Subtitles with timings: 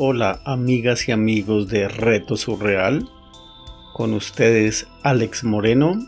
[0.00, 3.10] Hola amigas y amigos de Reto Surreal,
[3.94, 5.98] con ustedes Alex Moreno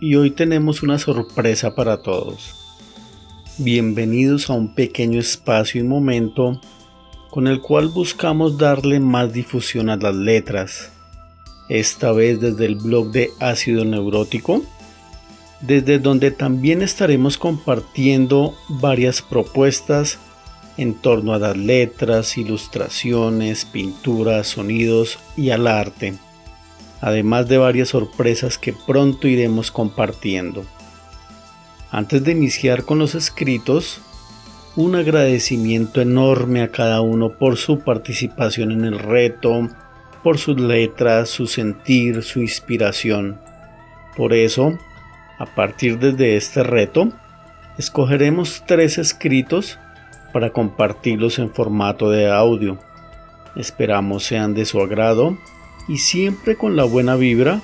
[0.00, 2.54] y hoy tenemos una sorpresa para todos.
[3.58, 6.58] Bienvenidos a un pequeño espacio y momento
[7.28, 10.90] con el cual buscamos darle más difusión a las letras,
[11.68, 14.62] esta vez desde el blog de Ácido Neurótico,
[15.60, 20.18] desde donde también estaremos compartiendo varias propuestas
[20.76, 26.14] en torno a las letras, ilustraciones, pinturas, sonidos y al arte,
[27.00, 30.64] además de varias sorpresas que pronto iremos compartiendo.
[31.90, 34.00] Antes de iniciar con los escritos,
[34.76, 39.68] un agradecimiento enorme a cada uno por su participación en el reto,
[40.24, 43.38] por sus letras, su sentir, su inspiración.
[44.16, 44.76] Por eso,
[45.38, 47.12] a partir de este reto,
[47.78, 49.78] escogeremos tres escritos
[50.34, 52.76] para compartirlos en formato de audio.
[53.54, 55.38] Esperamos sean de su agrado
[55.86, 57.62] y siempre con la buena vibra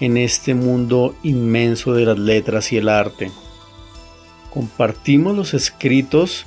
[0.00, 3.30] en este mundo inmenso de las letras y el arte.
[4.50, 6.46] Compartimos los escritos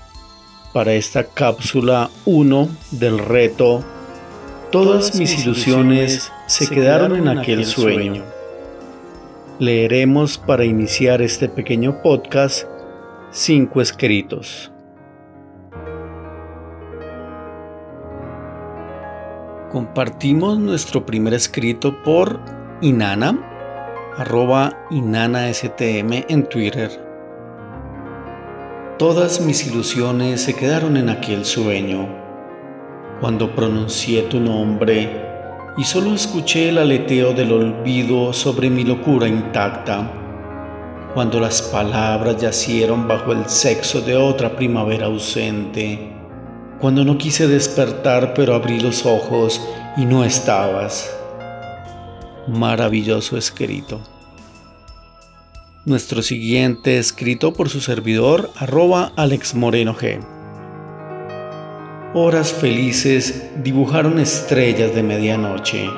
[0.73, 3.86] para esta cápsula 1 del reto
[4.72, 8.23] Todas mis ilusiones se quedaron en aquel sueño.
[9.59, 12.67] Leeremos para iniciar este pequeño podcast
[13.31, 14.72] cinco escritos.
[19.72, 22.39] Compartimos nuestro primer escrito por
[22.81, 23.38] Inana,
[24.17, 26.89] arroba InanaSTM en Twitter.
[28.98, 32.09] Todas mis ilusiones se quedaron en aquel sueño,
[33.22, 35.08] cuando pronuncié tu nombre
[35.78, 40.11] y solo escuché el aleteo del olvido sobre mi locura intacta,
[41.14, 46.19] cuando las palabras yacieron bajo el sexo de otra primavera ausente
[46.80, 49.62] cuando no quise despertar pero abrí los ojos
[49.98, 51.14] y no estabas.
[52.48, 54.00] Maravilloso escrito.
[55.86, 60.20] Nuestro siguiente escrito por su servidor arroba Alex Moreno G.
[62.14, 65.89] Horas felices dibujaron estrellas de medianoche,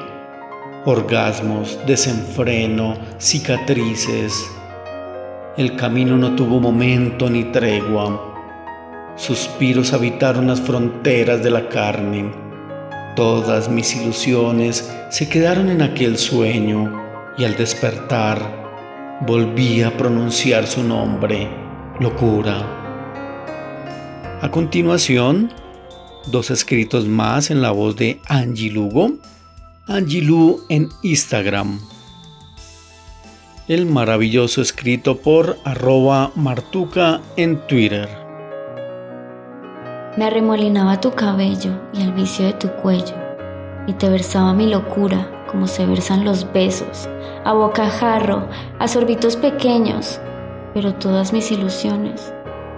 [0.86, 4.34] orgasmos, desenfreno, cicatrices.
[5.58, 8.31] El camino no tuvo momento ni tregua
[9.17, 12.31] Suspiros habitaron las fronteras de la carne.
[13.16, 16.91] Todas mis ilusiones se quedaron en aquel sueño
[17.38, 21.47] y al despertar volví a pronunciar su nombre,
[21.99, 22.79] locura.
[24.41, 25.53] A continuación,
[26.28, 29.11] dos escritos más en la voz de Angie Lugo,
[29.88, 31.79] Angie Lu en Instagram.
[33.67, 38.21] El maravilloso escrito por arroba martuca en Twitter.
[40.17, 43.16] Me arremolinaba tu cabello y el vicio de tu cuello,
[43.88, 47.07] y te versaba mi locura como se versan los besos,
[47.45, 50.19] a bocajarro, a sorbitos pequeños,
[50.73, 52.33] pero todas mis ilusiones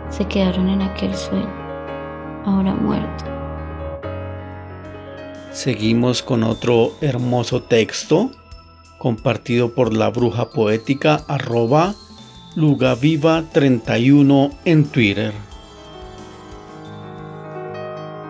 [0.10, 1.50] se quedaron en aquel sueño,
[2.46, 3.26] ahora muerto.
[5.52, 8.30] Seguimos con otro hermoso texto
[9.00, 11.96] compartido por la bruja poética arroba
[12.56, 15.53] lugaviva31 en Twitter.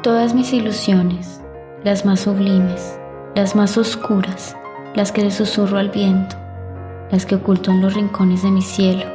[0.04, 1.40] Todas mis ilusiones,
[1.86, 3.00] las más sublimes,
[3.36, 4.54] las más oscuras,
[4.96, 6.36] las que le susurro al viento,
[7.10, 9.06] las que oculto en los rincones de mi cielo,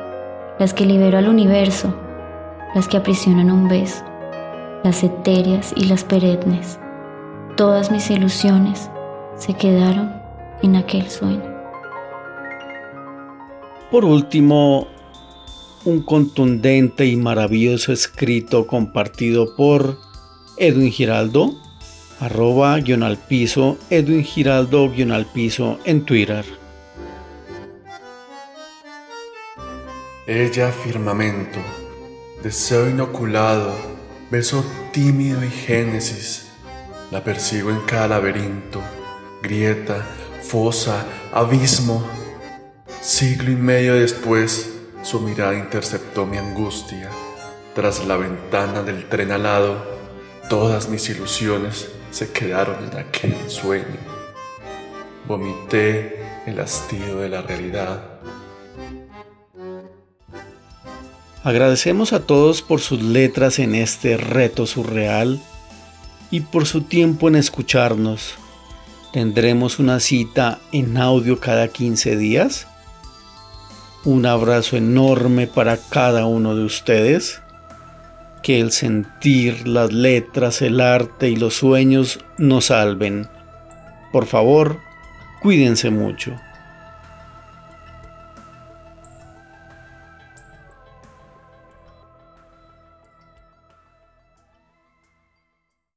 [0.59, 1.95] las que libero al universo,
[2.75, 4.03] las que aprisionan un beso,
[4.83, 6.79] las etéreas y las perennes,
[7.59, 8.89] todas mis ilusiones
[9.37, 10.11] se quedaron
[10.63, 11.55] en aquel sueño.
[13.91, 14.87] Por último,
[15.85, 20.08] un contundente y maravilloso escrito compartido por
[20.61, 21.55] Edwin Giraldo,
[22.19, 26.45] arroba guion al piso, Edwin Giraldo guion al piso en Twitter.
[30.27, 31.61] Ella firmamento,
[32.43, 33.73] deseo inoculado,
[34.31, 36.49] beso tímido y génesis,
[37.13, 38.83] la persigo en cada laberinto,
[39.43, 40.05] grieta,
[40.43, 42.05] fosa, abismo.
[43.01, 44.73] Siglo y medio después,
[45.03, 47.11] su mirada interceptó mi angustia.
[47.75, 49.98] Tras la ventana del tren alado,
[50.49, 53.85] Todas mis ilusiones se quedaron en aquel sueño.
[55.27, 58.03] Vomité el hastío de la realidad.
[61.45, 65.39] Agradecemos a todos por sus letras en este reto surreal
[66.31, 68.37] y por su tiempo en escucharnos.
[69.13, 72.67] Tendremos una cita en audio cada 15 días.
[74.03, 77.43] Un abrazo enorme para cada uno de ustedes
[78.43, 83.29] que el sentir, las letras, el arte y los sueños nos salven.
[84.13, 84.79] Por favor,
[85.41, 86.35] cuídense mucho.